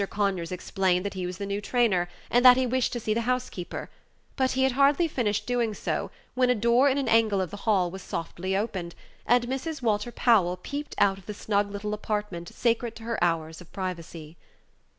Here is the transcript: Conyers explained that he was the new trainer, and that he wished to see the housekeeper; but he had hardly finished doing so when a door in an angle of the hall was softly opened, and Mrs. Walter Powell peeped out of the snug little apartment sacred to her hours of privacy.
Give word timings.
Conyers 0.09 0.51
explained 0.51 1.05
that 1.05 1.13
he 1.13 1.27
was 1.27 1.37
the 1.37 1.45
new 1.45 1.61
trainer, 1.61 2.09
and 2.31 2.43
that 2.43 2.57
he 2.57 2.65
wished 2.65 2.91
to 2.93 2.99
see 2.99 3.13
the 3.13 3.21
housekeeper; 3.29 3.87
but 4.35 4.53
he 4.53 4.63
had 4.63 4.71
hardly 4.71 5.07
finished 5.07 5.45
doing 5.45 5.75
so 5.75 6.09
when 6.33 6.49
a 6.49 6.55
door 6.55 6.89
in 6.89 6.97
an 6.97 7.07
angle 7.07 7.39
of 7.39 7.51
the 7.51 7.57
hall 7.69 7.91
was 7.91 8.01
softly 8.01 8.57
opened, 8.57 8.95
and 9.27 9.43
Mrs. 9.47 9.83
Walter 9.83 10.11
Powell 10.11 10.57
peeped 10.57 10.95
out 10.97 11.19
of 11.19 11.27
the 11.27 11.35
snug 11.35 11.69
little 11.71 11.93
apartment 11.93 12.49
sacred 12.49 12.95
to 12.95 13.03
her 13.03 13.23
hours 13.23 13.61
of 13.61 13.71
privacy. 13.71 14.37